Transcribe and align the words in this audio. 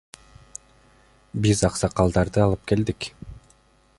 Биз 1.43 1.61
аксакалдарды 1.69 2.43
алып 2.47 2.67
келдик. 2.73 3.11